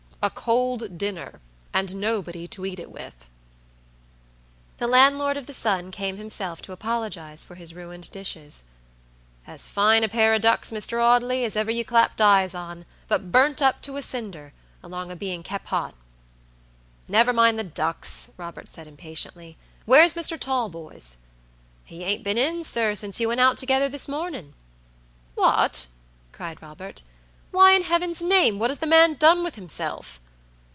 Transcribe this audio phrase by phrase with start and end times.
[0.23, 1.41] "A cold dinner,
[1.73, 3.25] and nobody to eat it with!"
[4.77, 8.65] The landlord of the Sun came himself to apologize for his ruined dishes.
[9.47, 11.01] "As fine a pair of ducks, Mr.
[11.03, 14.53] Audley, as ever you clapped eyes on, but burnt up to a cinder,
[14.83, 15.95] along of being kep' hot."
[17.07, 19.57] "Never mind the ducks," Robert said impatiently;
[19.87, 20.39] "where's Mr.
[20.39, 21.17] Talboys?"
[21.83, 24.53] "He ain't been in, sir, since you went out together this morning."
[25.33, 25.87] "What!"
[26.31, 27.01] cried Robert.
[27.53, 30.21] "Why, in heaven's name, what has the man done with himself?"